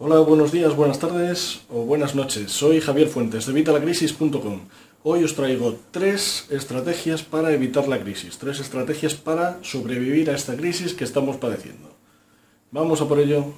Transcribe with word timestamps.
Hola, 0.00 0.20
buenos 0.20 0.52
días, 0.52 0.76
buenas 0.76 1.00
tardes 1.00 1.62
o 1.68 1.82
buenas 1.82 2.14
noches. 2.14 2.52
Soy 2.52 2.80
Javier 2.80 3.08
Fuentes 3.08 3.46
de 3.46 3.50
Evitalacrisis.com. 3.50 4.60
Hoy 5.02 5.24
os 5.24 5.34
traigo 5.34 5.74
tres 5.90 6.46
estrategias 6.50 7.24
para 7.24 7.52
evitar 7.52 7.88
la 7.88 7.98
crisis, 7.98 8.38
tres 8.38 8.60
estrategias 8.60 9.14
para 9.14 9.58
sobrevivir 9.62 10.30
a 10.30 10.36
esta 10.36 10.54
crisis 10.54 10.94
que 10.94 11.02
estamos 11.02 11.38
padeciendo. 11.38 11.90
Vamos 12.70 13.02
a 13.02 13.08
por 13.08 13.18
ello. 13.18 13.52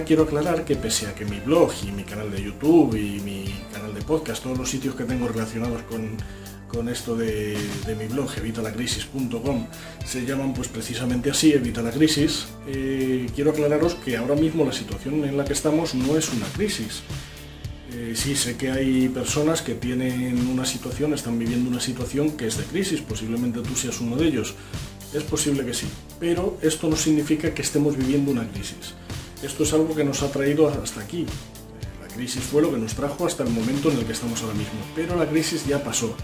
Quiero 0.00 0.22
aclarar 0.22 0.64
que 0.64 0.74
pese 0.74 1.06
a 1.06 1.14
que 1.14 1.24
mi 1.24 1.38
blog 1.40 1.70
y 1.86 1.92
mi 1.92 2.02
canal 2.02 2.30
de 2.30 2.42
YouTube 2.42 2.96
y 2.96 3.20
mi 3.20 3.44
canal 3.72 3.94
de 3.94 4.00
podcast, 4.00 4.42
todos 4.42 4.58
los 4.58 4.70
sitios 4.70 4.94
que 4.94 5.04
tengo 5.04 5.28
relacionados 5.28 5.82
con, 5.82 6.16
con 6.66 6.88
esto 6.88 7.14
de, 7.14 7.56
de, 7.86 7.94
mi 7.94 8.06
blog, 8.06 8.30
evitalacrisis.com, 8.38 9.66
se 10.04 10.24
llaman 10.24 10.54
pues 10.54 10.68
precisamente 10.68 11.30
así, 11.30 11.52
Evita 11.52 11.82
la 11.82 11.90
Crisis, 11.90 12.46
eh, 12.66 13.26
quiero 13.34 13.50
aclararos 13.50 13.94
que 13.96 14.16
ahora 14.16 14.34
mismo 14.34 14.64
la 14.64 14.72
situación 14.72 15.24
en 15.24 15.36
la 15.36 15.44
que 15.44 15.52
estamos 15.52 15.94
no 15.94 16.16
es 16.16 16.32
una 16.32 16.46
crisis. 16.46 17.02
Eh, 17.94 18.14
sí, 18.16 18.34
sé 18.34 18.56
que 18.56 18.70
hay 18.70 19.10
personas 19.10 19.60
que 19.60 19.74
tienen 19.74 20.48
una 20.48 20.64
situación, 20.64 21.12
están 21.12 21.38
viviendo 21.38 21.68
una 21.68 21.80
situación 21.80 22.30
que 22.38 22.46
es 22.46 22.56
de 22.56 22.64
crisis, 22.64 23.02
posiblemente 23.02 23.60
tú 23.60 23.76
seas 23.76 24.00
uno 24.00 24.16
de 24.16 24.28
ellos. 24.28 24.54
Es 25.12 25.22
posible 25.24 25.66
que 25.66 25.74
sí, 25.74 25.86
pero 26.18 26.56
esto 26.62 26.88
no 26.88 26.96
significa 26.96 27.52
que 27.52 27.60
estemos 27.60 27.98
viviendo 27.98 28.30
una 28.30 28.48
crisis. 28.48 28.94
Esto 29.42 29.64
es 29.64 29.72
algo 29.72 29.94
que 29.94 30.04
nos 30.04 30.22
ha 30.22 30.30
traído 30.30 30.68
hasta 30.68 31.00
aquí. 31.00 31.26
La 32.00 32.08
crisis 32.14 32.42
fue 32.42 32.62
lo 32.62 32.70
que 32.70 32.78
nos 32.78 32.94
trajo 32.94 33.26
hasta 33.26 33.42
el 33.42 33.50
momento 33.50 33.90
en 33.90 33.98
el 33.98 34.04
que 34.04 34.12
estamos 34.12 34.40
ahora 34.42 34.54
mismo. 34.54 34.78
Pero 34.94 35.16
la 35.16 35.28
crisis 35.28 35.66
ya 35.66 35.82
pasó. 35.82 36.14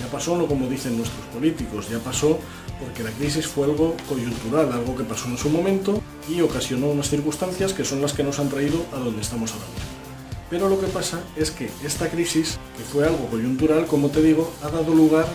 Ya 0.00 0.10
pasó 0.10 0.36
no 0.36 0.46
como 0.46 0.66
dicen 0.66 0.96
nuestros 0.96 1.24
políticos, 1.26 1.88
ya 1.88 1.98
pasó 1.98 2.38
porque 2.80 3.02
la 3.02 3.10
crisis 3.10 3.46
fue 3.46 3.66
algo 3.66 3.94
coyuntural, 4.08 4.72
algo 4.72 4.96
que 4.96 5.04
pasó 5.04 5.28
en 5.28 5.38
su 5.38 5.50
momento 5.50 6.02
y 6.28 6.40
ocasionó 6.40 6.88
unas 6.88 7.08
circunstancias 7.08 7.72
que 7.72 7.84
son 7.84 8.00
las 8.00 8.12
que 8.12 8.24
nos 8.24 8.38
han 8.40 8.48
traído 8.48 8.84
a 8.92 8.98
donde 8.98 9.20
estamos 9.20 9.52
ahora 9.52 9.66
mismo. 9.66 9.94
Pero 10.50 10.68
lo 10.68 10.80
que 10.80 10.86
pasa 10.86 11.20
es 11.36 11.50
que 11.50 11.70
esta 11.84 12.08
crisis, 12.10 12.58
que 12.76 12.84
fue 12.84 13.06
algo 13.06 13.26
coyuntural, 13.26 13.86
como 13.86 14.08
te 14.08 14.22
digo, 14.22 14.52
ha 14.62 14.70
dado 14.70 14.94
lugar 14.94 15.26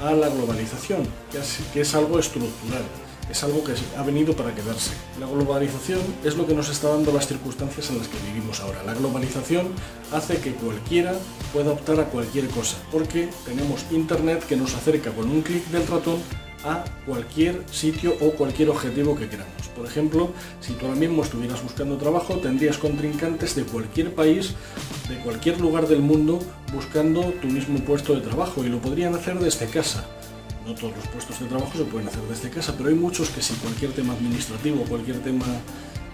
a 0.00 0.12
la 0.12 0.28
globalización, 0.28 1.06
que 1.30 1.80
es, 1.80 1.94
algo 1.94 2.18
estructural 2.18 2.82
es 3.30 3.42
algo 3.42 3.64
que 3.64 3.72
ha 3.96 4.02
venido 4.02 4.34
para 4.34 4.54
quedarse. 4.54 4.92
La 5.20 5.26
globalización 5.26 6.00
es 6.24 6.36
lo 6.36 6.46
que 6.46 6.54
nos 6.54 6.68
está 6.68 6.88
dando 6.88 7.12
las 7.12 7.26
circunstancias 7.26 7.90
en 7.90 7.98
las 7.98 8.08
que 8.08 8.18
vivimos 8.26 8.60
ahora. 8.60 8.82
La 8.84 8.94
globalización 8.94 9.68
hace 10.12 10.38
que 10.38 10.52
cualquiera 10.54 11.14
pueda 11.52 11.72
optar 11.72 12.00
a 12.00 12.06
cualquier 12.06 12.48
cosa, 12.48 12.76
porque 12.90 13.28
tenemos 13.44 13.84
Internet 13.90 14.44
que 14.46 14.56
nos 14.56 14.74
acerca 14.74 15.10
con 15.10 15.30
un 15.30 15.42
clic 15.42 15.64
del 15.68 15.86
ratón 15.86 16.18
a 16.64 16.84
cualquier 17.06 17.62
sitio 17.70 18.16
o 18.20 18.30
cualquier 18.32 18.70
objetivo 18.70 19.16
que 19.16 19.28
queramos. 19.28 19.68
Por 19.74 19.86
ejemplo, 19.86 20.30
si 20.60 20.74
tú 20.74 20.86
ahora 20.86 20.98
mismo 20.98 21.22
estuvieras 21.22 21.62
buscando 21.62 21.96
trabajo, 21.96 22.36
tendrías 22.36 22.78
contrincantes 22.78 23.56
de 23.56 23.64
cualquier 23.64 24.14
país, 24.14 24.54
de 25.08 25.16
cualquier 25.18 25.60
lugar 25.60 25.88
del 25.88 26.00
mundo, 26.00 26.38
buscando 26.72 27.22
tu 27.40 27.48
mismo 27.48 27.80
puesto 27.80 28.14
de 28.14 28.20
trabajo 28.20 28.64
y 28.64 28.68
lo 28.68 28.78
podrían 28.78 29.14
hacer 29.14 29.38
desde 29.38 29.66
casa. 29.66 30.06
No 30.66 30.74
todos 30.74 30.96
los 30.96 31.06
puestos 31.08 31.40
de 31.40 31.46
trabajo 31.46 31.72
se 31.76 31.84
pueden 31.84 32.08
hacer 32.08 32.22
desde 32.22 32.50
casa, 32.50 32.74
pero 32.76 32.88
hay 32.88 32.94
muchos 32.94 33.30
que 33.30 33.42
sí, 33.42 33.54
cualquier 33.60 33.92
tema 33.92 34.12
administrativo, 34.14 34.84
cualquier 34.84 35.18
tema 35.18 35.46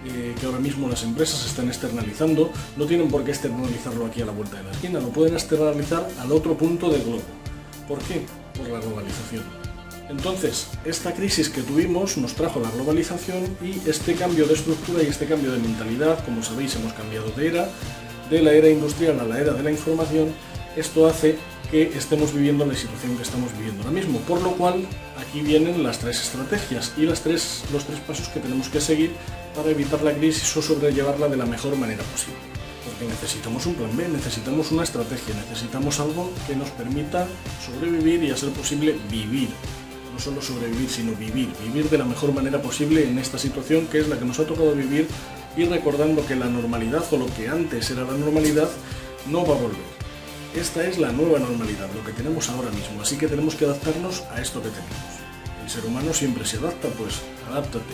eh, 0.05 0.33
que 0.39 0.45
ahora 0.45 0.59
mismo 0.59 0.87
las 0.87 1.03
empresas 1.03 1.45
están 1.45 1.67
externalizando, 1.67 2.51
no 2.77 2.85
tienen 2.85 3.09
por 3.09 3.23
qué 3.23 3.31
externalizarlo 3.31 4.05
aquí 4.05 4.21
a 4.21 4.25
la 4.25 4.31
vuelta 4.31 4.57
de 4.57 4.63
la 4.63 4.71
esquina, 4.71 4.99
lo 4.99 5.09
pueden 5.09 5.33
externalizar 5.33 6.07
al 6.19 6.31
otro 6.31 6.57
punto 6.57 6.89
del 6.89 7.03
globo. 7.03 7.21
¿Por 7.87 7.99
qué? 7.99 8.25
Por 8.57 8.69
la 8.69 8.79
globalización. 8.79 9.43
Entonces, 10.09 10.67
esta 10.85 11.13
crisis 11.13 11.49
que 11.49 11.61
tuvimos 11.61 12.17
nos 12.17 12.33
trajo 12.33 12.59
la 12.59 12.71
globalización 12.71 13.43
y 13.61 13.87
este 13.87 14.15
cambio 14.15 14.47
de 14.47 14.55
estructura 14.55 15.03
y 15.03 15.07
este 15.07 15.27
cambio 15.27 15.51
de 15.51 15.59
mentalidad, 15.59 16.23
como 16.25 16.41
sabéis, 16.41 16.75
hemos 16.75 16.93
cambiado 16.93 17.29
de 17.31 17.47
era, 17.47 17.69
de 18.29 18.41
la 18.41 18.53
era 18.53 18.69
industrial 18.69 19.19
a 19.19 19.25
la 19.25 19.39
era 19.39 19.53
de 19.53 19.61
la 19.61 19.71
información, 19.71 20.29
esto 20.75 21.07
hace 21.07 21.37
que 21.71 21.83
estemos 21.95 22.33
viviendo 22.33 22.65
la 22.65 22.75
situación 22.75 23.15
que 23.15 23.23
estamos 23.23 23.51
viviendo 23.57 23.83
ahora 23.83 23.93
mismo. 23.93 24.19
Por 24.19 24.41
lo 24.41 24.51
cual, 24.53 24.85
aquí 25.17 25.41
vienen 25.41 25.83
las 25.83 25.99
tres 25.99 26.21
estrategias 26.21 26.93
y 26.97 27.01
las 27.01 27.21
tres, 27.21 27.63
los 27.71 27.85
tres 27.85 27.99
pasos 27.99 28.27
que 28.29 28.39
tenemos 28.39 28.69
que 28.69 28.81
seguir 28.81 29.11
para 29.55 29.69
evitar 29.69 30.01
la 30.01 30.13
crisis 30.13 30.55
o 30.57 30.61
sobrellevarla 30.61 31.27
de 31.27 31.37
la 31.37 31.45
mejor 31.45 31.75
manera 31.75 32.03
posible. 32.03 32.39
Porque 32.85 33.05
necesitamos 33.05 33.65
un 33.65 33.75
plan 33.75 33.95
B, 33.95 34.07
necesitamos 34.07 34.71
una 34.71 34.83
estrategia, 34.83 35.35
necesitamos 35.35 35.99
algo 35.99 36.31
que 36.47 36.55
nos 36.55 36.69
permita 36.71 37.27
sobrevivir 37.63 38.23
y 38.23 38.31
a 38.31 38.37
ser 38.37 38.49
posible 38.49 38.95
vivir. 39.11 39.49
No 40.11 40.19
solo 40.19 40.41
sobrevivir, 40.41 40.89
sino 40.89 41.13
vivir. 41.13 41.49
Vivir 41.63 41.89
de 41.89 41.97
la 41.97 42.05
mejor 42.05 42.33
manera 42.33 42.61
posible 42.61 43.07
en 43.07 43.19
esta 43.19 43.37
situación 43.37 43.87
que 43.87 43.99
es 43.99 44.07
la 44.07 44.17
que 44.17 44.25
nos 44.25 44.39
ha 44.39 44.45
tocado 44.45 44.73
vivir 44.73 45.07
y 45.55 45.65
recordando 45.65 46.25
que 46.25 46.35
la 46.35 46.47
normalidad 46.47 47.03
o 47.11 47.17
lo 47.17 47.27
que 47.35 47.47
antes 47.47 47.89
era 47.91 48.03
la 48.03 48.13
normalidad 48.13 48.69
no 49.27 49.45
va 49.45 49.55
a 49.55 49.59
volver 49.59 49.88
esta 50.55 50.87
es 50.87 50.97
la 50.97 51.11
nueva 51.11 51.39
normalidad, 51.39 51.87
lo 51.95 52.03
que 52.03 52.11
tenemos 52.11 52.49
ahora 52.49 52.71
mismo, 52.71 53.01
así 53.01 53.17
que 53.17 53.27
tenemos 53.27 53.55
que 53.55 53.65
adaptarnos 53.65 54.23
a 54.31 54.41
esto 54.41 54.61
que 54.61 54.69
tenemos. 54.69 55.19
El 55.63 55.69
ser 55.69 55.85
humano 55.85 56.13
siempre 56.13 56.45
se 56.45 56.57
adapta, 56.57 56.87
pues 56.97 57.21
adáptate. 57.47 57.93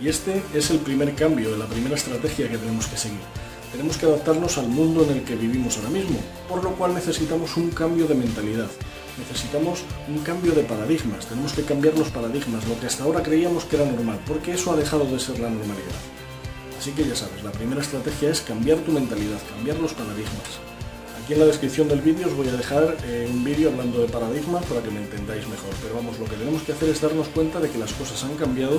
Y 0.00 0.08
este 0.08 0.42
es 0.54 0.70
el 0.70 0.78
primer 0.78 1.14
cambio, 1.14 1.56
la 1.56 1.66
primera 1.66 1.94
estrategia 1.94 2.48
que 2.48 2.58
tenemos 2.58 2.86
que 2.86 2.96
seguir. 2.96 3.20
Tenemos 3.70 3.96
que 3.96 4.06
adaptarnos 4.06 4.56
al 4.56 4.68
mundo 4.68 5.04
en 5.04 5.18
el 5.18 5.24
que 5.24 5.36
vivimos 5.36 5.76
ahora 5.76 5.90
mismo, 5.90 6.18
por 6.48 6.64
lo 6.64 6.70
cual 6.72 6.94
necesitamos 6.94 7.56
un 7.56 7.70
cambio 7.70 8.06
de 8.06 8.14
mentalidad. 8.14 8.68
Necesitamos 9.18 9.84
un 10.08 10.18
cambio 10.20 10.52
de 10.52 10.62
paradigmas, 10.62 11.26
tenemos 11.26 11.52
que 11.52 11.62
cambiar 11.62 11.96
los 11.98 12.08
paradigmas, 12.08 12.66
lo 12.66 12.80
que 12.80 12.86
hasta 12.86 13.04
ahora 13.04 13.22
creíamos 13.22 13.64
que 13.64 13.76
era 13.76 13.84
normal, 13.84 14.20
porque 14.26 14.52
eso 14.52 14.72
ha 14.72 14.76
dejado 14.76 15.04
de 15.04 15.20
ser 15.20 15.38
la 15.38 15.50
normalidad. 15.50 16.00
Así 16.78 16.90
que 16.92 17.06
ya 17.06 17.14
sabes, 17.14 17.44
la 17.44 17.52
primera 17.52 17.82
estrategia 17.82 18.30
es 18.30 18.40
cambiar 18.40 18.78
tu 18.78 18.90
mentalidad, 18.90 19.38
cambiar 19.54 19.78
los 19.78 19.92
paradigmas. 19.92 20.73
Aquí 21.24 21.32
en 21.32 21.38
la 21.38 21.46
descripción 21.46 21.88
del 21.88 22.02
vídeo 22.02 22.26
os 22.26 22.36
voy 22.36 22.48
a 22.48 22.52
dejar 22.52 22.98
eh, 23.06 23.26
un 23.32 23.42
vídeo 23.42 23.70
hablando 23.70 23.98
de 23.98 24.08
paradigmas 24.08 24.62
para 24.66 24.82
que 24.82 24.90
me 24.90 25.00
entendáis 25.00 25.48
mejor. 25.48 25.70
Pero 25.82 25.94
vamos, 25.94 26.18
lo 26.18 26.26
que 26.26 26.36
tenemos 26.36 26.62
que 26.64 26.72
hacer 26.72 26.90
es 26.90 27.00
darnos 27.00 27.28
cuenta 27.28 27.60
de 27.60 27.70
que 27.70 27.78
las 27.78 27.94
cosas 27.94 28.22
han 28.24 28.36
cambiado 28.36 28.78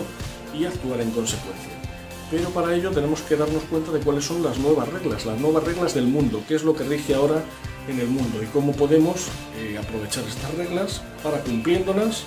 y 0.54 0.66
actuar 0.66 1.02
en 1.02 1.10
consecuencia. 1.10 1.72
Pero 2.30 2.52
para 2.52 2.76
ello 2.76 2.92
tenemos 2.92 3.22
que 3.22 3.36
darnos 3.36 3.64
cuenta 3.64 3.92
de 3.92 4.00
cuáles 4.00 4.26
son 4.26 4.44
las 4.44 4.60
nuevas 4.60 4.88
reglas, 4.90 5.26
las 5.26 5.40
nuevas 5.40 5.64
reglas 5.64 5.96
del 5.96 6.06
mundo, 6.06 6.44
qué 6.48 6.54
es 6.54 6.62
lo 6.62 6.76
que 6.76 6.84
rige 6.84 7.16
ahora 7.16 7.44
en 7.88 8.00
el 8.00 8.10
mundo 8.10 8.44
y 8.44 8.46
cómo 8.46 8.74
podemos 8.74 9.26
eh, 9.58 9.80
aprovechar 9.80 10.24
estas 10.26 10.54
reglas 10.54 11.02
para 11.24 11.40
cumpliéndolas 11.40 12.26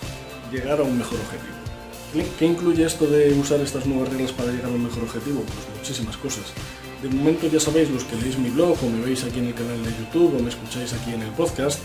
llegar 0.51 0.81
a 0.81 0.83
un 0.83 0.99
mejor 0.99 1.21
objetivo. 1.21 2.27
¿Qué 2.37 2.45
incluye 2.45 2.85
esto 2.85 3.07
de 3.07 3.35
usar 3.35 3.61
estas 3.61 3.87
nuevas 3.87 4.09
reglas 4.09 4.33
para 4.33 4.51
llegar 4.51 4.67
a 4.67 4.75
un 4.75 4.83
mejor 4.83 5.05
objetivo? 5.05 5.43
Pues 5.43 5.79
muchísimas 5.79 6.17
cosas. 6.17 6.53
De 7.03 7.09
momento 7.09 7.47
ya 7.47 7.61
sabéis 7.61 7.91
los 7.91 8.03
que 8.03 8.17
leéis 8.17 8.39
mi 8.39 8.51
blog 8.51 8.77
o 8.83 8.91
me 8.91 9.05
veis 9.05 9.23
aquí 9.23 9.39
en 9.39 9.47
el 9.47 9.55
canal 9.55 9.79
de 9.85 9.95
YouTube 9.95 10.35
o 10.35 10.43
me 10.43 10.51
escucháis 10.51 10.93
aquí 10.93 11.15
en 11.15 11.23
el 11.23 11.31
podcast, 11.31 11.79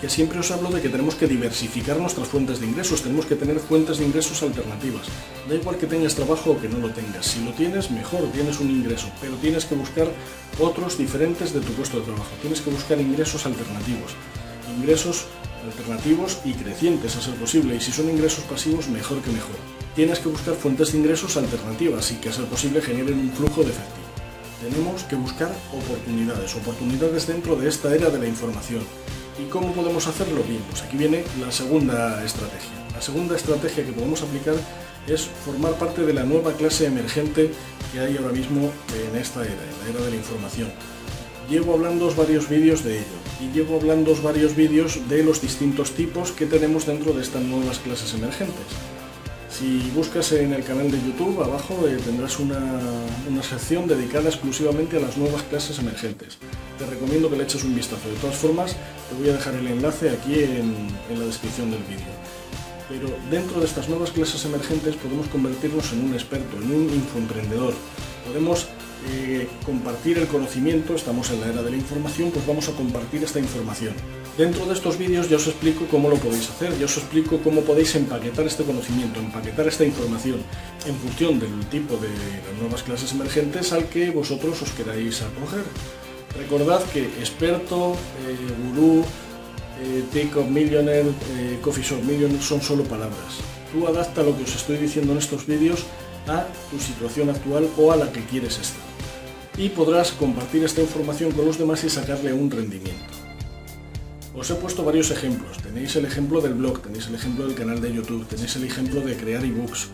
que 0.00 0.10
siempre 0.10 0.40
os 0.40 0.50
hablo 0.50 0.70
de 0.70 0.82
que 0.82 0.88
tenemos 0.88 1.14
que 1.14 1.28
diversificar 1.28 1.96
nuestras 2.00 2.26
fuentes 2.26 2.58
de 2.58 2.66
ingresos, 2.66 3.02
tenemos 3.02 3.24
que 3.26 3.36
tener 3.36 3.60
fuentes 3.60 3.98
de 3.98 4.06
ingresos 4.06 4.42
alternativas. 4.42 5.06
Da 5.48 5.54
igual 5.54 5.78
que 5.78 5.86
tengas 5.86 6.16
trabajo 6.16 6.50
o 6.50 6.60
que 6.60 6.68
no 6.68 6.78
lo 6.78 6.90
tengas, 6.90 7.24
si 7.24 7.44
lo 7.44 7.52
tienes, 7.52 7.92
mejor, 7.92 8.26
tienes 8.32 8.58
un 8.58 8.70
ingreso, 8.70 9.06
pero 9.20 9.36
tienes 9.36 9.64
que 9.64 9.76
buscar 9.76 10.10
otros 10.58 10.98
diferentes 10.98 11.54
de 11.54 11.60
tu 11.60 11.72
puesto 11.74 12.00
de 12.00 12.10
trabajo, 12.10 12.34
tienes 12.42 12.60
que 12.60 12.70
buscar 12.70 13.00
ingresos 13.00 13.46
alternativos, 13.46 14.10
ingresos 14.76 15.26
alternativos 15.62 16.38
y 16.44 16.54
crecientes 16.54 17.14
a 17.14 17.20
ser 17.20 17.34
posible, 17.34 17.76
y 17.76 17.80
si 17.80 17.92
son 17.92 18.10
ingresos 18.10 18.42
pasivos, 18.42 18.88
mejor 18.88 19.22
que 19.22 19.30
mejor. 19.30 19.56
Tienes 19.94 20.18
que 20.18 20.30
buscar 20.30 20.56
fuentes 20.56 20.90
de 20.90 20.98
ingresos 20.98 21.36
alternativas 21.36 22.10
y 22.10 22.16
que 22.16 22.30
a 22.30 22.32
ser 22.32 22.46
posible 22.46 22.82
generen 22.82 23.20
un 23.20 23.30
flujo 23.30 23.62
de 23.62 23.70
efectivo 23.70 24.07
tenemos 24.60 25.04
que 25.04 25.16
buscar 25.16 25.50
oportunidades, 25.72 26.54
oportunidades 26.56 27.26
dentro 27.26 27.56
de 27.56 27.68
esta 27.68 27.94
era 27.94 28.10
de 28.10 28.18
la 28.18 28.26
información. 28.26 28.82
¿Y 29.40 29.48
cómo 29.48 29.72
podemos 29.72 30.06
hacerlo? 30.06 30.42
Bien, 30.48 30.62
pues 30.68 30.82
aquí 30.82 30.96
viene 30.96 31.24
la 31.40 31.52
segunda 31.52 32.24
estrategia. 32.24 32.72
La 32.92 33.00
segunda 33.00 33.36
estrategia 33.36 33.84
que 33.84 33.92
podemos 33.92 34.22
aplicar 34.22 34.56
es 35.06 35.22
formar 35.44 35.74
parte 35.74 36.04
de 36.04 36.12
la 36.12 36.24
nueva 36.24 36.52
clase 36.52 36.86
emergente 36.86 37.52
que 37.92 38.00
hay 38.00 38.16
ahora 38.16 38.32
mismo 38.32 38.70
en 39.10 39.16
esta 39.16 39.42
era, 39.42 39.52
en 39.52 39.78
la 39.84 39.90
era 39.90 40.04
de 40.04 40.10
la 40.10 40.16
información. 40.16 40.70
Llevo 41.48 41.74
hablando 41.74 42.12
varios 42.14 42.48
vídeos 42.48 42.84
de 42.84 42.98
ello 42.98 43.18
y 43.40 43.54
llevo 43.54 43.76
hablando 43.76 44.14
varios 44.22 44.54
vídeos 44.54 45.08
de 45.08 45.22
los 45.22 45.40
distintos 45.40 45.92
tipos 45.92 46.32
que 46.32 46.46
tenemos 46.46 46.84
dentro 46.84 47.12
de 47.12 47.22
estas 47.22 47.42
nuevas 47.42 47.78
clases 47.78 48.12
emergentes. 48.12 48.66
Si 49.58 49.90
buscas 49.92 50.30
en 50.30 50.52
el 50.52 50.62
canal 50.62 50.88
de 50.88 50.98
YouTube, 50.98 51.42
abajo 51.42 51.74
eh, 51.88 51.96
tendrás 52.04 52.38
una, 52.38 52.60
sección 53.42 53.88
dedicada 53.88 54.28
exclusivamente 54.28 54.98
a 54.98 55.00
las 55.00 55.16
nuevas 55.16 55.42
clases 55.42 55.80
emergentes. 55.80 56.38
Te 56.78 56.86
recomiendo 56.86 57.28
que 57.28 57.38
le 57.38 57.42
eches 57.42 57.64
un 57.64 57.74
vistazo. 57.74 58.08
De 58.08 58.14
todas 58.20 58.36
formas, 58.36 58.76
te 59.08 59.16
voy 59.18 59.30
a 59.30 59.32
dejar 59.32 59.54
el 59.54 59.66
enlace 59.66 60.10
aquí 60.10 60.34
en, 60.34 60.86
en 61.10 61.18
la 61.18 61.26
descripción 61.26 61.72
del 61.72 61.82
vídeo. 61.82 62.14
Pero 62.88 63.08
dentro 63.32 63.58
de 63.58 63.66
estas 63.66 63.88
nuevas 63.88 64.12
clases 64.12 64.44
emergentes 64.44 64.94
podemos 64.94 65.26
convertirnos 65.26 65.92
en 65.92 66.04
un 66.04 66.14
experto, 66.14 66.56
en 66.58 66.70
un 66.70 66.94
infoemprendedor. 66.94 67.74
Podemos 68.28 68.68
eh, 69.10 69.48
compartir 69.64 70.18
el 70.18 70.26
conocimiento, 70.26 70.94
estamos 70.94 71.30
en 71.30 71.40
la 71.40 71.48
era 71.48 71.62
de 71.62 71.70
la 71.70 71.76
información, 71.76 72.30
pues 72.30 72.46
vamos 72.46 72.68
a 72.68 72.72
compartir 72.72 73.22
esta 73.22 73.38
información. 73.38 73.94
Dentro 74.36 74.66
de 74.66 74.74
estos 74.74 74.98
vídeos 74.98 75.28
ya 75.28 75.36
os 75.36 75.46
explico 75.46 75.86
cómo 75.90 76.08
lo 76.08 76.16
podéis 76.16 76.48
hacer, 76.48 76.76
ya 76.78 76.84
os 76.84 76.96
explico 76.96 77.38
cómo 77.42 77.62
podéis 77.62 77.94
empaquetar 77.96 78.46
este 78.46 78.64
conocimiento, 78.64 79.18
empaquetar 79.18 79.66
esta 79.66 79.84
información 79.84 80.40
en 80.86 80.94
función 80.96 81.40
del 81.40 81.66
tipo 81.66 81.96
de 81.96 82.08
las 82.08 82.60
nuevas 82.60 82.82
clases 82.82 83.12
emergentes 83.12 83.72
al 83.72 83.86
que 83.88 84.10
vosotros 84.10 84.62
os 84.62 84.70
queráis 84.70 85.22
acoger. 85.22 85.64
Recordad 86.36 86.82
que 86.92 87.04
experto, 87.18 87.94
eh, 87.94 88.36
gurú, 88.62 89.04
eh, 89.82 90.04
take 90.12 90.48
millionaire, 90.48 91.10
eh, 91.36 91.58
coffee 91.60 91.82
shop 91.82 92.02
millionaire 92.04 92.42
son 92.42 92.60
solo 92.60 92.84
palabras. 92.84 93.42
Tú 93.72 93.86
adapta 93.86 94.22
lo 94.22 94.36
que 94.36 94.44
os 94.44 94.54
estoy 94.54 94.76
diciendo 94.76 95.12
en 95.12 95.18
estos 95.18 95.46
vídeos 95.46 95.84
a 96.26 96.46
tu 96.70 96.78
situación 96.78 97.30
actual 97.30 97.68
o 97.76 97.92
a 97.92 97.96
la 97.96 98.12
que 98.12 98.24
quieres 98.24 98.58
estar 98.58 98.88
y 99.58 99.68
podrás 99.70 100.12
compartir 100.12 100.62
esta 100.62 100.80
información 100.80 101.32
con 101.32 101.44
los 101.44 101.58
demás 101.58 101.82
y 101.82 101.90
sacarle 101.90 102.32
un 102.32 102.50
rendimiento. 102.50 103.12
Os 104.34 104.48
he 104.50 104.54
puesto 104.54 104.84
varios 104.84 105.10
ejemplos. 105.10 105.58
Tenéis 105.58 105.96
el 105.96 106.04
ejemplo 106.04 106.40
del 106.40 106.54
blog, 106.54 106.80
tenéis 106.80 107.08
el 107.08 107.16
ejemplo 107.16 107.44
del 107.44 107.56
canal 107.56 107.80
de 107.80 107.92
YouTube, 107.92 108.24
tenéis 108.28 108.54
el 108.54 108.64
ejemplo 108.64 109.00
de 109.00 109.16
crear 109.16 109.44
ebooks. 109.44 109.88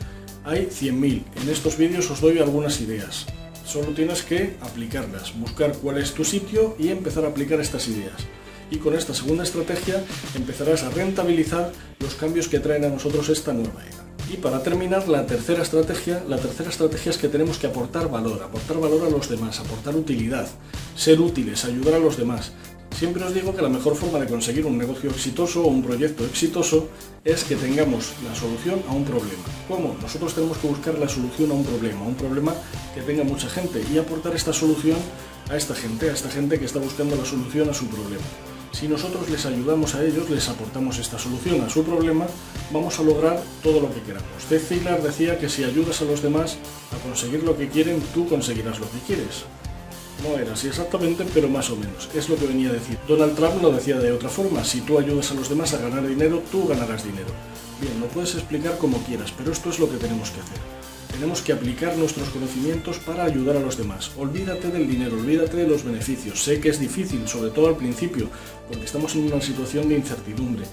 Hay 0.44 0.66
100.000. 0.66 1.24
En 1.42 1.48
estos 1.48 1.78
vídeos 1.78 2.10
os 2.10 2.20
doy 2.20 2.38
algunas 2.38 2.78
ideas. 2.82 3.24
Solo 3.64 3.94
tienes 3.94 4.22
que 4.22 4.56
aplicarlas, 4.60 5.34
buscar 5.38 5.72
cuál 5.78 5.96
es 5.96 6.12
tu 6.12 6.26
sitio 6.26 6.76
y 6.78 6.88
empezar 6.88 7.24
a 7.24 7.28
aplicar 7.28 7.58
estas 7.58 7.88
ideas. 7.88 8.20
Y 8.70 8.76
con 8.76 8.94
esta 8.94 9.14
segunda 9.14 9.44
estrategia 9.44 10.04
empezarás 10.34 10.82
a 10.82 10.90
rentabilizar 10.90 11.72
los 12.00 12.14
cambios 12.14 12.48
que 12.48 12.60
traen 12.60 12.84
a 12.84 12.90
nosotros 12.90 13.30
esta 13.30 13.54
nueva 13.54 13.82
era. 13.86 14.13
Y 14.32 14.38
para 14.38 14.62
terminar, 14.62 15.06
la 15.06 15.26
tercera 15.26 15.62
estrategia, 15.62 16.24
la 16.26 16.38
tercera 16.38 16.70
estrategia 16.70 17.10
es 17.10 17.18
que 17.18 17.28
tenemos 17.28 17.58
que 17.58 17.66
aportar 17.66 18.10
valor, 18.10 18.42
aportar 18.42 18.78
valor 18.78 19.06
a 19.06 19.10
los 19.10 19.28
demás, 19.28 19.60
aportar 19.60 19.94
utilidad, 19.94 20.48
ser 20.96 21.20
útiles, 21.20 21.64
ayudar 21.64 21.94
a 21.94 21.98
los 21.98 22.16
demás. 22.16 22.52
Siempre 22.96 23.24
os 23.24 23.34
digo 23.34 23.54
que 23.54 23.60
la 23.60 23.68
mejor 23.68 23.96
forma 23.96 24.20
de 24.20 24.26
conseguir 24.26 24.64
un 24.66 24.78
negocio 24.78 25.10
exitoso 25.10 25.64
o 25.64 25.66
un 25.66 25.82
proyecto 25.82 26.24
exitoso 26.24 26.88
es 27.24 27.42
que 27.44 27.56
tengamos 27.56 28.12
la 28.24 28.34
solución 28.34 28.82
a 28.88 28.92
un 28.92 29.04
problema. 29.04 29.42
¿Cómo? 29.68 29.96
Nosotros 30.00 30.32
tenemos 30.32 30.56
que 30.58 30.68
buscar 30.68 30.98
la 30.98 31.08
solución 31.08 31.50
a 31.50 31.54
un 31.54 31.64
problema, 31.64 32.02
un 32.02 32.14
problema 32.14 32.54
que 32.94 33.02
tenga 33.02 33.24
mucha 33.24 33.48
gente 33.48 33.84
y 33.92 33.98
aportar 33.98 34.34
esta 34.34 34.52
solución 34.52 34.96
a 35.50 35.56
esta 35.56 35.74
gente, 35.74 36.08
a 36.08 36.12
esta 36.12 36.30
gente 36.30 36.58
que 36.58 36.64
está 36.64 36.78
buscando 36.78 37.16
la 37.16 37.24
solución 37.24 37.68
a 37.68 37.74
su 37.74 37.88
problema. 37.88 38.24
Si 38.74 38.88
nosotros 38.88 39.30
les 39.30 39.46
ayudamos 39.46 39.94
a 39.94 40.04
ellos, 40.04 40.28
les 40.28 40.48
aportamos 40.48 40.98
esta 40.98 41.16
solución 41.16 41.60
a 41.60 41.70
su 41.70 41.84
problema, 41.84 42.26
vamos 42.72 42.98
a 42.98 43.04
lograr 43.04 43.40
todo 43.62 43.80
lo 43.80 43.94
que 43.94 44.02
queramos. 44.02 44.28
Zed 44.48 44.60
Ziglar 44.60 45.00
decía 45.00 45.38
que 45.38 45.48
si 45.48 45.62
ayudas 45.62 46.02
a 46.02 46.04
los 46.06 46.22
demás 46.22 46.58
a 46.90 46.98
conseguir 47.06 47.44
lo 47.44 47.56
que 47.56 47.68
quieren, 47.68 48.02
tú 48.12 48.28
conseguirás 48.28 48.80
lo 48.80 48.90
que 48.90 48.98
quieres. 49.06 49.44
No 50.24 50.36
era 50.36 50.54
así 50.54 50.66
exactamente, 50.66 51.24
pero 51.32 51.48
más 51.48 51.70
o 51.70 51.76
menos. 51.76 52.08
Es 52.16 52.28
lo 52.28 52.34
que 52.34 52.48
venía 52.48 52.70
a 52.70 52.72
decir. 52.72 52.98
Donald 53.06 53.36
Trump 53.36 53.62
lo 53.62 53.70
decía 53.70 54.00
de 54.00 54.10
otra 54.10 54.28
forma. 54.28 54.64
Si 54.64 54.80
tú 54.80 54.98
ayudas 54.98 55.30
a 55.30 55.34
los 55.34 55.48
demás 55.48 55.72
a 55.72 55.78
ganar 55.78 56.04
dinero, 56.04 56.42
tú 56.50 56.66
ganarás 56.66 57.04
dinero. 57.04 57.30
Bien, 57.80 58.00
lo 58.00 58.06
puedes 58.08 58.34
explicar 58.34 58.76
como 58.78 58.98
quieras, 59.04 59.32
pero 59.38 59.52
esto 59.52 59.70
es 59.70 59.78
lo 59.78 59.88
que 59.88 59.98
tenemos 59.98 60.30
que 60.30 60.40
hacer. 60.40 60.58
Tenemos 61.14 61.42
que 61.42 61.52
aplicar 61.52 61.96
nuestros 61.96 62.28
conocimientos 62.30 62.98
para 62.98 63.22
ayudar 63.22 63.56
a 63.56 63.60
los 63.60 63.78
demás. 63.78 64.10
Olvídate 64.16 64.66
del 64.68 64.90
dinero, 64.90 65.16
olvídate 65.16 65.58
de 65.58 65.68
los 65.68 65.84
beneficios. 65.84 66.42
Sé 66.42 66.58
que 66.58 66.70
es 66.70 66.80
difícil, 66.80 67.28
sobre 67.28 67.50
todo 67.50 67.68
al 67.68 67.76
principio, 67.76 68.28
porque 68.66 68.84
estamos 68.84 69.14
en 69.14 69.32
una 69.32 69.40
situación 69.40 69.88
de 69.88 69.94
incertidumbre. 69.94 70.64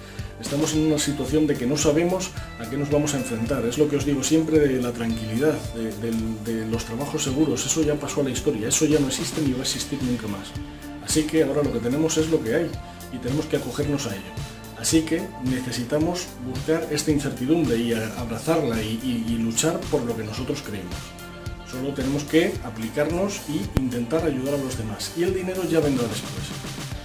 Estamos 0.42 0.74
en 0.74 0.88
una 0.88 0.98
situación 0.98 1.46
de 1.46 1.56
que 1.56 1.68
no 1.68 1.78
sabemos 1.78 2.32
a 2.60 2.68
qué 2.68 2.76
nos 2.76 2.90
vamos 2.90 3.14
a 3.14 3.18
enfrentar. 3.18 3.64
Es 3.66 3.78
lo 3.78 3.88
que 3.88 3.98
os 3.98 4.06
digo 4.06 4.24
siempre 4.24 4.58
de 4.58 4.82
la 4.82 4.92
tranquilidad, 4.92 5.54
de, 5.76 6.66
los 6.66 6.86
trabajos 6.86 7.24
seguros. 7.24 7.64
Eso 7.64 7.84
ya 7.84 7.94
pasó 7.94 8.22
a 8.22 8.24
la 8.24 8.32
historia, 8.32 8.68
eso 8.68 8.86
ya 8.86 9.00
no 9.00 9.08
existe 9.10 9.42
ni 9.42 9.52
va 9.52 9.60
a 9.60 9.62
existir 9.62 10.02
nunca 10.02 10.26
más. 10.26 10.48
Así 11.06 11.22
que 11.24 11.44
ahora 11.44 11.62
lo 11.62 11.72
que 11.72 11.80
tenemos 11.80 12.18
es 12.18 12.32
lo 12.32 12.44
que 12.44 12.56
hay 12.56 12.72
y 13.14 13.20
tenemos 13.20 13.46
que 13.46 13.58
acogernos 13.58 14.08
a 14.08 14.16
ello. 14.16 14.51
Así 14.82 15.04
que 15.04 15.22
necesitamos 15.44 16.26
buscar 16.44 16.88
esta 16.90 17.12
incertidumbre 17.12 17.78
y 17.78 17.94
abrazarla 17.94 18.82
y, 18.82 19.38
luchar 19.40 19.80
por 19.92 20.02
lo 20.02 20.18
que 20.18 20.24
nosotros 20.24 20.64
creemos. 20.66 20.96
Solo 21.70 21.94
tenemos 21.94 22.24
que 22.24 22.54
aplicarnos 22.64 23.42
y 23.48 23.80
intentar 23.80 24.26
ayudar 24.26 24.56
a 24.56 24.58
los 24.58 24.78
demás. 24.80 25.14
Y 25.16 25.24
el 25.24 25.36
dinero 25.36 25.62
ya 25.70 25.80
vendrá 25.82 26.08
después. 26.08 26.34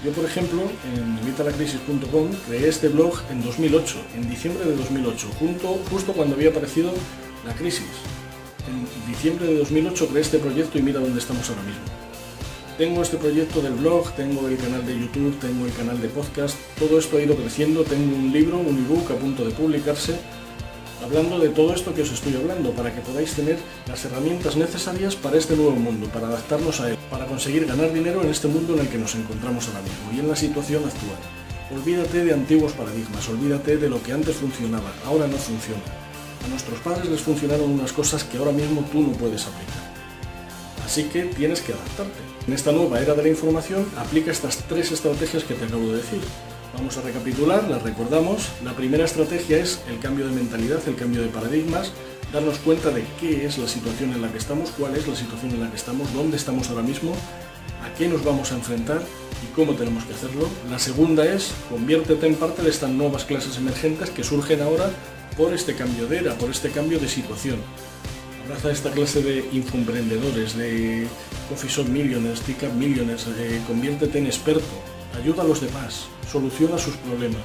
Yo, 0.02 0.11
por 0.12 0.25
ejemplo, 0.25 0.62
en 0.94 1.19
evitalacrisis.com 1.19 2.31
creé 2.49 2.69
este 2.69 2.88
blog 2.88 3.20
en 3.31 3.43
2008, 3.43 3.96
en 4.17 4.31
diciembre 4.31 4.64
de 4.64 4.75
2008, 4.75 5.29
justo 5.90 6.12
cuando 6.14 6.34
había 6.34 6.50
aparecido 6.50 6.93
la 7.44 7.55
crisis. 7.55 7.84
En 8.67 9.12
diciembre 9.12 9.46
de 9.46 9.58
2008 9.58 10.08
creé 10.08 10.22
este 10.22 10.38
proyecto 10.38 10.79
y 10.79 10.82
mira 10.82 11.00
dónde 11.00 11.19
estamos 11.19 11.49
ahora 11.50 11.62
mismo. 11.62 12.06
Tengo 12.78 13.00
este 13.00 13.17
proyecto 13.17 13.62
del 13.62 13.73
blog, 13.73 14.12
tengo 14.12 14.46
el 14.49 14.58
canal 14.58 14.84
de 14.84 14.93
YouTube, 14.93 15.38
tengo 15.40 15.64
el 15.64 15.73
canal 15.73 15.99
de 15.99 16.08
podcast, 16.08 16.58
todo 16.78 16.99
esto 16.99 17.17
ha 17.17 17.23
ido 17.23 17.34
creciendo, 17.34 17.84
tengo 17.84 18.14
un 18.14 18.31
libro, 18.31 18.58
un 18.58 18.76
ebook 18.76 19.12
a 19.12 19.14
punto 19.14 19.46
de 19.46 19.50
publicarse, 19.52 20.14
hablando 21.02 21.38
de 21.38 21.49
todo 21.49 21.73
esto 21.73 21.94
que 21.94 22.02
os 22.02 22.12
estoy 22.12 22.37
hablando, 22.37 22.73
para 22.73 22.94
que 22.94 23.00
podáis 23.00 23.32
tener 23.32 23.56
las 23.88 24.05
herramientas 24.05 24.56
necesarias 24.56 25.17
para 25.17 25.38
este 25.38 25.56
nuevo 25.56 25.70
mundo, 25.70 26.06
para 26.08 26.26
adaptarnos 26.26 26.78
a 26.82 26.90
él, 26.90 26.99
para 27.11 27.25
conseguir 27.25 27.64
ganar 27.64 27.94
dinero 27.94 28.20
en 28.20 28.28
este 28.28 28.46
mundo 28.46 28.75
en 28.75 28.81
el 28.81 28.88
que 28.88 28.99
nos 28.99 29.14
encontramos 29.14 29.69
ahora 29.69 29.81
mismo 29.81 30.12
y 30.14 30.20
en 30.20 30.29
la 30.29 30.37
situación 30.37 30.84
actual. 30.84 31.17
Olvídate 31.75 32.26
de 32.26 32.34
antiguos 32.34 32.75
paradigmas, 32.75 33.26
olvídate 33.31 33.79
de 33.79 33.88
lo 33.88 34.02
que 34.02 34.12
antes 34.12 34.37
funcionaba, 34.37 34.93
ahora 35.06 35.26
no 35.26 35.38
funciona. 35.38 35.81
A 36.44 36.49
nuestros 36.49 36.79
padres 36.81 37.08
les 37.08 37.22
funcionaron 37.22 37.70
unas 37.70 37.94
cosas 37.94 38.22
que 38.22 38.37
ahora 38.37 38.52
mismo 38.52 38.84
tú 38.93 39.00
no 39.00 39.12
puedes 39.12 39.46
aplicar. 39.46 39.85
Así 40.86 41.02
que 41.02 41.24
tienes 41.24 41.62
que 41.62 41.72
adaptarte. 41.72 42.20
En 42.46 42.52
esta 42.54 42.70
nueva 42.70 43.00
era 43.00 43.14
de 43.14 43.22
la 43.24 43.28
información, 43.28 43.84
aplica 43.98 44.30
estas 44.30 44.58
tres 44.68 44.92
estrategias 44.92 45.42
que 45.42 45.54
te 45.54 45.64
acabo 45.64 45.88
de 45.88 45.96
decir. 45.96 46.20
Vamos 46.74 46.96
a 46.96 47.00
recapitular, 47.00 47.68
las 47.68 47.82
recordamos. 47.82 48.50
La 48.62 48.72
primera 48.72 49.04
estrategia 49.04 49.58
es 49.58 49.80
el 49.90 49.98
cambio 49.98 50.28
de 50.28 50.32
mentalidad, 50.32 50.78
el 50.86 50.94
cambio 50.94 51.22
de 51.22 51.28
paradigmas, 51.28 51.90
darnos 52.32 52.58
cuenta 52.58 52.90
de 52.90 53.04
qué 53.20 53.46
es 53.46 53.58
la 53.58 53.66
situación 53.66 54.12
en 54.12 54.22
la 54.22 54.30
que 54.30 54.38
estamos, 54.38 54.70
cuál 54.78 54.94
es 54.94 55.08
la 55.08 55.16
situación 55.16 55.50
en 55.54 55.60
la 55.60 55.70
que 55.70 55.76
estamos, 55.76 56.14
dónde 56.14 56.36
estamos 56.36 56.70
ahora 56.70 56.82
mismo, 56.82 57.12
a 57.82 57.92
qué 57.98 58.06
nos 58.06 58.22
vamos 58.22 58.52
a 58.52 58.54
enfrentar 58.54 59.02
y 59.42 59.52
cómo 59.56 59.74
tenemos 59.74 60.05
que 60.05 60.14
hacerlo. 60.14 60.48
La 60.70 60.78
segunda 60.78 61.26
es 61.26 61.50
conviértete 61.69 62.28
en 62.28 62.36
parte 62.36 62.62
de 62.62 62.70
estas 62.70 62.90
nuevas 62.90 63.24
clases 63.24 63.56
emergentes 63.56 64.10
que 64.10 64.22
surgen 64.22 64.62
ahora 64.62 64.93
por 65.36 65.52
este 65.52 65.74
cambio 65.74 66.06
de 66.06 66.19
era, 66.19 66.34
por 66.34 66.48
este 66.48 66.70
cambio 66.70 67.00
de 67.00 67.08
situación 67.08 67.58
abraza 68.46 68.70
esta 68.70 68.93
clase 68.93 69.22
de 69.22 69.44
infoemprendedores, 69.53 70.56
de 70.56 71.08
Coffee 71.48 71.69
Shop 71.69 71.88
Millionaires, 71.88 72.41
Ticket 72.43 72.72
Millionaires, 72.74 73.26
eh, 73.38 73.60
conviértete 73.67 74.19
en 74.19 74.26
experto, 74.26 74.65
ayuda 75.20 75.43
a 75.43 75.46
los 75.46 75.60
demás, 75.60 76.06
soluciona 76.31 76.79
sus 76.79 76.94
problemas. 76.98 77.43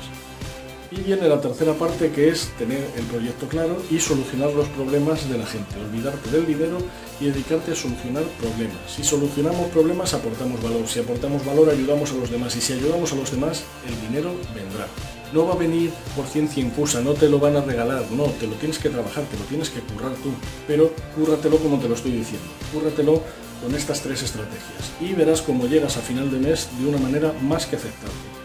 Y 0.92 1.00
viene 1.04 1.30
la 1.30 1.40
tercera 1.40 1.74
parte 1.74 2.12
que 2.12 2.28
es 2.28 2.52
tener 2.58 2.86
el 2.98 3.06
proyecto 3.06 3.48
claro 3.48 3.82
y 3.90 3.98
solucionar 3.98 4.52
los 4.52 4.68
problemas 4.70 5.30
de 5.30 5.38
la 5.38 5.46
gente, 5.46 5.80
olvidarte 5.80 6.30
del 6.32 6.46
dinero 6.46 6.80
y 7.22 7.28
dedicarte 7.28 7.72
a 7.72 7.76
solucionar 7.76 8.24
problemas. 8.42 8.76
Si 8.94 9.02
solucionamos 9.02 9.70
problemas 9.70 10.14
aportamos 10.14 10.62
valor, 10.62 10.86
si 10.90 11.00
aportamos 11.00 11.46
valor 11.46 11.70
ayudamos 11.70 12.12
a 12.12 12.16
los 12.16 12.30
demás. 12.30 12.58
Y 12.58 12.62
si 12.62 12.74
ayudamos 12.74 13.14
a 13.14 13.16
los 13.16 13.32
demás 13.32 13.64
el 13.88 14.10
dinero 14.10 14.34
vendrá. 14.54 14.86
No 15.32 15.46
va 15.46 15.54
a 15.54 15.58
venir 15.58 15.92
por 16.14 16.26
ciencia 16.26 16.62
infusa, 16.62 17.00
no 17.00 17.14
te 17.14 17.30
lo 17.30 17.40
van 17.40 17.56
a 17.56 17.62
regalar, 17.62 18.04
no, 18.12 18.26
te 18.26 18.48
lo 18.48 18.56
tienes 18.56 18.78
que 18.78 18.90
trabajar, 18.90 19.24
te 19.24 19.38
lo 19.38 19.46
tienes 19.46 19.70
que 19.70 19.80
currar 19.80 20.12
tú, 20.16 20.32
pero 20.68 20.92
cúrratelo 21.16 21.56
como 21.56 21.80
te 21.80 21.88
lo 21.88 21.96
estoy 21.96 22.12
diciendo, 22.12 22.48
cúrratelo 22.74 23.22
con 23.64 23.74
estas 23.74 24.02
tres 24.02 24.24
estrategias. 24.24 24.92
Y 25.00 25.14
verás 25.14 25.42
cómo 25.42 25.68
llegas 25.68 25.96
a 25.96 26.02
final 26.02 26.30
de 26.30 26.40
mes 26.40 26.68
de 26.78 26.86
una 26.86 26.98
manera 26.98 27.32
más 27.42 27.66
que 27.66 27.78
aceptable. 27.78 28.41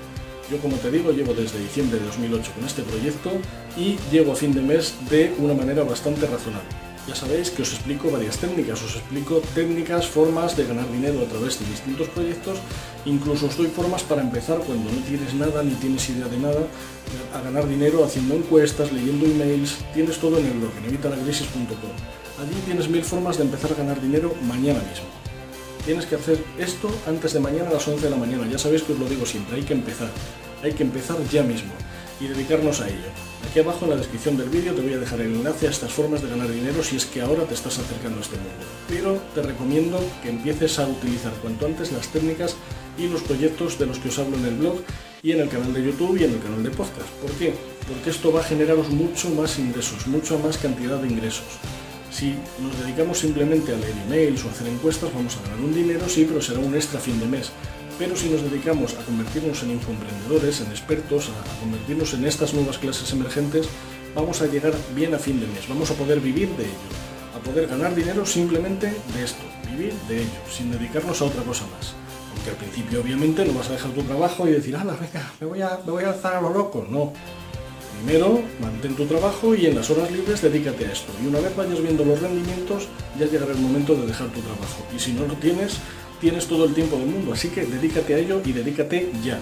Yo 0.50 0.58
como 0.58 0.76
te 0.76 0.90
digo 0.90 1.10
llevo 1.10 1.34
desde 1.34 1.58
diciembre 1.58 1.98
de 1.98 2.06
2008 2.06 2.52
con 2.54 2.64
este 2.64 2.82
proyecto 2.82 3.32
y 3.76 3.96
llego 4.12 4.32
a 4.32 4.36
fin 4.36 4.52
de 4.54 4.62
mes 4.62 4.94
de 5.10 5.34
una 5.38 5.54
manera 5.54 5.82
bastante 5.82 6.26
razonable. 6.26 6.68
Ya 7.08 7.14
sabéis 7.14 7.50
que 7.50 7.62
os 7.62 7.72
explico 7.72 8.10
varias 8.10 8.38
técnicas, 8.38 8.82
os 8.82 8.96
explico 8.96 9.40
técnicas, 9.54 10.08
formas 10.08 10.56
de 10.56 10.66
ganar 10.66 10.90
dinero 10.90 11.20
a 11.20 11.24
través 11.26 11.58
de 11.60 11.66
distintos 11.66 12.08
proyectos, 12.08 12.58
incluso 13.04 13.46
os 13.46 13.56
doy 13.56 13.68
formas 13.68 14.02
para 14.02 14.22
empezar 14.22 14.58
cuando 14.58 14.90
no 14.90 14.98
tienes 15.06 15.32
nada 15.34 15.62
ni 15.62 15.74
tienes 15.74 16.08
idea 16.10 16.26
de 16.26 16.38
nada, 16.38 16.66
a 17.32 17.40
ganar 17.42 17.68
dinero 17.68 18.04
haciendo 18.04 18.34
encuestas, 18.34 18.90
leyendo 18.90 19.24
emails, 19.24 19.78
tienes 19.94 20.18
todo 20.18 20.38
en 20.38 20.46
el 20.46 20.58
blog, 20.58 20.72
en 20.78 20.86
evitalacrisis.com. 20.86 21.94
Allí 22.42 22.60
tienes 22.64 22.88
mil 22.88 23.04
formas 23.04 23.38
de 23.38 23.44
empezar 23.44 23.70
a 23.72 23.76
ganar 23.76 24.00
dinero 24.00 24.34
mañana 24.42 24.80
mismo. 24.90 25.25
Tienes 25.86 26.06
que 26.06 26.16
hacer 26.16 26.38
esto 26.58 26.90
antes 27.06 27.32
de 27.32 27.38
mañana 27.38 27.70
a 27.70 27.74
las 27.74 27.86
11 27.86 28.02
de 28.02 28.10
la 28.10 28.16
mañana, 28.16 28.44
ya 28.50 28.58
sabéis 28.58 28.82
que 28.82 28.92
os 28.92 28.98
lo 28.98 29.08
digo 29.08 29.24
siempre, 29.24 29.54
hay 29.54 29.62
que 29.62 29.72
empezar, 29.72 30.10
hay 30.60 30.72
que 30.72 30.82
empezar 30.82 31.16
ya 31.30 31.44
mismo. 31.44 31.72
y 32.18 32.28
dedicarnos 32.28 32.80
a 32.80 32.88
ello. 32.88 33.10
Aquí 33.48 33.60
abajo 33.60 33.84
en 33.84 33.90
la 33.90 33.96
descripción 33.96 34.36
del 34.36 34.48
vídeo 34.48 34.72
te 34.72 34.80
voy 34.80 34.94
a 34.94 34.98
dejar 34.98 35.20
el 35.20 35.34
enlace 35.34 35.66
a 35.66 35.70
estas 35.70 35.92
formas 35.92 36.22
de 36.22 36.30
ganar 36.30 36.50
dinero 36.50 36.82
si 36.82 36.96
es 36.96 37.04
que 37.04 37.20
ahora 37.20 37.44
te 37.44 37.52
estás 37.54 37.78
acercando 37.78 38.18
a 38.18 38.22
este 38.22 38.36
mundo. 38.36 38.64
Pero 38.88 39.20
te 39.34 39.42
recomiendo 39.42 40.00
que 40.22 40.30
empieces 40.30 40.78
a 40.78 40.88
utilizar 40.88 41.32
cuanto 41.42 41.66
antes 41.66 41.92
las 41.92 42.08
técnicas 42.08 42.56
y 42.96 43.06
los 43.08 43.22
proyectos 43.22 43.78
de 43.78 43.86
los 43.86 43.98
que 43.98 44.08
os 44.08 44.18
hablo 44.18 44.38
en 44.38 44.46
el 44.46 44.54
blog 44.54 44.80
y 45.22 45.32
en 45.32 45.40
el 45.40 45.50
canal 45.50 45.74
de 45.74 45.84
YouTube 45.84 46.18
y 46.18 46.24
en 46.24 46.32
el 46.32 46.40
canal 46.40 46.62
de 46.62 46.70
podcast. 46.70 47.08
¿Por 47.20 47.30
qué? 47.32 47.54
Porque 47.86 48.10
esto 48.10 48.32
va 48.32 48.40
a 48.40 48.44
generaros 48.44 48.88
mucho 48.88 49.28
más 49.30 49.58
ingresos, 49.58 50.06
mucho 50.06 50.38
más 50.38 50.56
cantidad 50.56 50.96
de 50.96 51.08
ingresos. 51.08 51.44
Si 52.10 52.34
nos 52.60 52.78
dedicamos 52.78 53.18
simplemente 53.18 53.74
a 53.74 53.76
leer 53.76 53.94
emails 54.06 54.44
o 54.44 54.50
hacer 54.50 54.68
encuestas, 54.68 55.12
vamos 55.12 55.36
a 55.36 55.42
ganar 55.42 55.60
un 55.60 55.74
dinero, 55.74 56.08
sí, 56.08 56.24
pero 56.26 56.40
será 56.40 56.60
un 56.60 56.74
extra 56.74 57.00
fin 57.00 57.18
de 57.20 57.26
mes. 57.26 57.50
Pero 57.98 58.16
si 58.16 58.28
nos 58.28 58.42
dedicamos 58.42 58.94
a 58.94 59.04
convertirnos 59.04 59.62
en 59.62 59.72
infoemprendedores, 59.72 60.60
en 60.60 60.68
expertos, 60.68 61.30
a 61.30 61.60
convertirnos 61.60 62.14
en 62.14 62.26
estas 62.26 62.52
nuevas 62.54 62.78
clases 62.78 63.10
emergentes, 63.12 63.68
vamos 64.14 64.40
a 64.40 64.46
llegar 64.46 64.74
bien 64.94 65.14
a 65.14 65.18
fin 65.18 65.40
de 65.40 65.46
mes, 65.46 65.68
vamos 65.68 65.90
a 65.90 65.94
poder 65.94 66.20
vivir 66.20 66.48
de 66.56 66.64
ello, 66.64 66.88
a 67.34 67.38
poder 67.38 67.66
ganar 67.66 67.94
dinero 67.94 68.24
simplemente 68.24 68.86
de 68.86 69.24
esto, 69.24 69.42
vivir 69.70 69.94
de 70.08 70.22
ello, 70.22 70.40
sin 70.50 70.70
dedicarnos 70.70 71.20
a 71.20 71.26
otra 71.26 71.42
cosa 71.42 71.64
más. 71.76 71.94
Aunque 72.34 72.50
al 72.50 72.56
principio 72.56 73.00
obviamente 73.00 73.44
no 73.44 73.54
vas 73.54 73.68
a 73.70 73.72
dejar 73.72 73.90
tu 73.92 74.02
trabajo 74.02 74.46
y 74.46 74.52
decir, 74.52 74.76
ah, 74.76 74.84
venga, 74.84 75.32
me 75.40 75.46
voy 75.46 75.62
a, 75.62 75.80
me 75.84 75.92
voy 75.92 76.04
a 76.04 76.10
alzar 76.10 76.36
a 76.36 76.40
lo 76.40 76.50
loco. 76.50 76.86
No, 76.90 77.12
Primero, 78.02 78.42
mantén 78.60 78.94
tu 78.94 79.06
trabajo 79.06 79.54
y 79.54 79.66
en 79.66 79.74
las 79.74 79.90
horas 79.90 80.10
libres 80.12 80.42
dedícate 80.42 80.86
a 80.86 80.92
esto. 80.92 81.12
Y 81.22 81.26
una 81.26 81.40
vez 81.40 81.56
vayas 81.56 81.80
viendo 81.82 82.04
los 82.04 82.20
rendimientos, 82.20 82.88
ya 83.18 83.26
llegará 83.26 83.52
el 83.52 83.58
momento 83.58 83.94
de 83.94 84.06
dejar 84.06 84.28
tu 84.28 84.40
trabajo. 84.40 84.84
Y 84.94 84.98
si 84.98 85.12
no 85.12 85.26
lo 85.26 85.34
tienes, 85.34 85.78
tienes 86.20 86.46
todo 86.46 86.64
el 86.66 86.74
tiempo 86.74 86.96
del 86.96 87.06
mundo. 87.06 87.32
Así 87.32 87.48
que 87.48 87.64
dedícate 87.64 88.14
a 88.14 88.18
ello 88.18 88.42
y 88.44 88.52
dedícate 88.52 89.10
ya. 89.24 89.40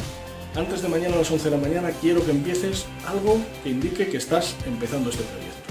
Antes 0.54 0.82
de 0.82 0.88
mañana 0.88 1.16
a 1.16 1.18
las 1.18 1.30
11 1.30 1.50
de 1.50 1.56
la 1.56 1.62
mañana 1.62 1.90
quiero 2.00 2.24
que 2.24 2.30
empieces 2.30 2.86
algo 3.06 3.40
que 3.62 3.70
indique 3.70 4.06
que 4.06 4.18
estás 4.18 4.54
empezando 4.66 5.10
este 5.10 5.24
proyecto. 5.24 5.63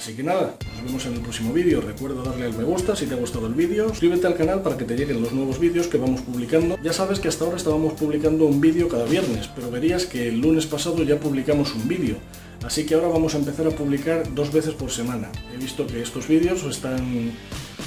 Así 0.00 0.14
que 0.14 0.22
nada, 0.22 0.56
nos 0.76 0.82
vemos 0.82 1.04
en 1.04 1.12
el 1.12 1.20
próximo 1.20 1.52
vídeo. 1.52 1.82
Recuerda 1.82 2.22
darle 2.22 2.46
al 2.46 2.56
me 2.56 2.64
gusta 2.64 2.96
si 2.96 3.04
te 3.04 3.12
ha 3.12 3.18
gustado 3.18 3.46
el 3.48 3.52
vídeo. 3.52 3.90
Suscríbete 3.90 4.26
al 4.26 4.34
canal 4.34 4.62
para 4.62 4.78
que 4.78 4.86
te 4.86 4.96
lleguen 4.96 5.20
los 5.20 5.32
nuevos 5.32 5.58
vídeos 5.58 5.88
que 5.88 5.98
vamos 5.98 6.22
publicando. 6.22 6.78
Ya 6.82 6.94
sabes 6.94 7.20
que 7.20 7.28
hasta 7.28 7.44
ahora 7.44 7.58
estábamos 7.58 7.92
publicando 7.92 8.46
un 8.46 8.62
vídeo 8.62 8.88
cada 8.88 9.04
viernes, 9.04 9.50
pero 9.54 9.70
verías 9.70 10.06
que 10.06 10.28
el 10.28 10.40
lunes 10.40 10.64
pasado 10.64 11.02
ya 11.02 11.20
publicamos 11.20 11.74
un 11.74 11.86
vídeo. 11.86 12.16
Así 12.64 12.86
que 12.86 12.94
ahora 12.94 13.08
vamos 13.08 13.34
a 13.34 13.38
empezar 13.40 13.66
a 13.66 13.70
publicar 13.72 14.34
dos 14.34 14.50
veces 14.50 14.72
por 14.72 14.90
semana. 14.90 15.30
He 15.52 15.58
visto 15.58 15.86
que 15.86 16.00
estos 16.00 16.26
vídeos 16.26 16.64
os 16.64 16.76
están, 16.76 17.32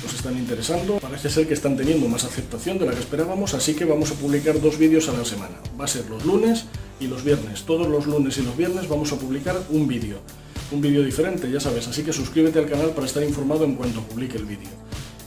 os 0.06 0.14
están 0.14 0.38
interesando, 0.38 1.00
parece 1.00 1.32
ser 1.32 1.48
que 1.48 1.56
están 1.56 1.76
teniendo 1.76 2.08
más 2.08 2.26
aceptación 2.26 2.78
de 2.78 2.86
la 2.86 2.92
que 2.92 3.00
esperábamos, 3.00 3.56
así 3.56 3.74
que 3.74 3.86
vamos 3.86 4.12
a 4.12 4.14
publicar 4.14 4.62
dos 4.62 4.78
vídeos 4.78 5.10
a 5.10 5.14
la 5.14 5.26
semana. 5.26 5.56
Va 5.82 5.86
a 5.86 5.88
ser 5.88 6.08
los 6.12 6.24
lunes 6.24 6.66
y 7.00 7.08
los 7.08 7.24
viernes. 7.24 7.64
Todos 7.64 7.88
los 7.88 8.06
lunes 8.06 8.38
y 8.38 8.44
los 8.44 8.56
viernes 8.56 8.88
vamos 8.88 9.12
a 9.12 9.16
publicar 9.16 9.60
un 9.72 9.88
vídeo 9.88 10.20
un 10.74 10.82
vídeo 10.82 11.04
diferente, 11.04 11.50
ya 11.50 11.60
sabes, 11.60 11.88
así 11.88 12.04
que 12.04 12.12
suscríbete 12.12 12.60
al 12.60 12.70
canal 12.70 12.90
para 12.92 13.06
estar 13.06 13.24
informado 13.24 13.64
en 13.64 13.76
cuanto 13.76 14.02
publique 14.02 14.38
el 14.38 14.46
vídeo. 14.46 14.70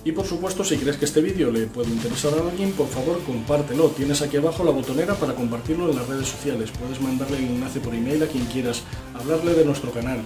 Y 0.05 0.13
por 0.13 0.27
supuesto, 0.27 0.63
si 0.63 0.77
crees 0.77 0.97
que 0.97 1.05
este 1.05 1.21
vídeo 1.21 1.51
le 1.51 1.67
puede 1.67 1.91
interesar 1.91 2.33
a 2.35 2.49
alguien, 2.49 2.73
por 2.73 2.87
favor 2.87 3.21
compártelo. 3.25 3.89
Tienes 3.89 4.23
aquí 4.23 4.37
abajo 4.37 4.63
la 4.63 4.71
botonera 4.71 5.15
para 5.15 5.35
compartirlo 5.35 5.91
en 5.91 5.97
las 5.97 6.07
redes 6.07 6.29
sociales. 6.29 6.71
Puedes 6.79 7.01
mandarle 7.01 7.39
el 7.39 7.45
enlace 7.47 7.81
por 7.81 7.93
email 7.93 8.23
a 8.23 8.29
quien 8.29 8.45
quieras, 8.45 8.83
hablarle 9.15 9.55
de 9.55 9.65
nuestro 9.65 9.91
canal, 9.91 10.19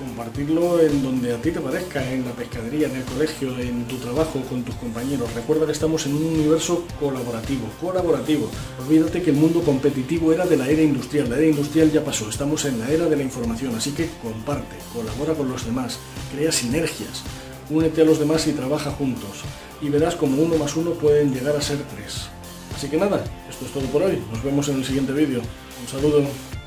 compartirlo 0.00 0.80
en 0.80 1.02
donde 1.02 1.32
a 1.32 1.36
ti 1.36 1.52
te 1.52 1.60
parezca, 1.60 2.10
en 2.10 2.24
la 2.24 2.32
pescadería, 2.32 2.88
en 2.88 2.96
el 2.96 3.04
colegio, 3.04 3.56
en 3.58 3.84
tu 3.84 3.96
trabajo, 3.98 4.40
con 4.48 4.64
tus 4.64 4.74
compañeros. 4.74 5.32
Recuerda 5.34 5.66
que 5.66 5.72
estamos 5.72 6.06
en 6.06 6.14
un 6.14 6.24
universo 6.24 6.84
colaborativo, 6.98 7.66
colaborativo. 7.80 8.50
Olvídate 8.80 9.22
que 9.22 9.30
el 9.30 9.36
mundo 9.36 9.62
competitivo 9.62 10.32
era 10.32 10.46
de 10.46 10.56
la 10.56 10.68
era 10.68 10.82
industrial, 10.82 11.30
la 11.30 11.36
era 11.36 11.46
industrial 11.46 11.92
ya 11.92 12.04
pasó, 12.04 12.28
estamos 12.28 12.64
en 12.64 12.80
la 12.80 12.90
era 12.90 13.06
de 13.06 13.16
la 13.16 13.22
información, 13.22 13.74
así 13.76 13.92
que 13.92 14.08
comparte, 14.22 14.76
colabora 14.92 15.34
con 15.34 15.48
los 15.48 15.64
demás, 15.64 15.98
crea 16.34 16.50
sinergias 16.50 17.22
únete 17.70 18.02
a 18.02 18.04
los 18.04 18.18
demás 18.18 18.46
y 18.46 18.52
trabaja 18.52 18.90
juntos, 18.90 19.42
y 19.80 19.88
verás 19.88 20.16
como 20.16 20.42
uno 20.42 20.56
más 20.56 20.76
uno 20.76 20.90
pueden 20.92 21.32
llegar 21.32 21.56
a 21.56 21.62
ser 21.62 21.78
tres. 21.94 22.28
Así 22.74 22.88
que 22.88 22.96
nada, 22.96 23.22
esto 23.48 23.64
es 23.64 23.72
todo 23.72 23.84
por 23.86 24.02
hoy, 24.02 24.22
nos 24.30 24.42
vemos 24.42 24.68
en 24.68 24.76
el 24.76 24.84
siguiente 24.84 25.12
vídeo. 25.12 25.40
Un 25.80 25.88
saludo. 25.88 26.59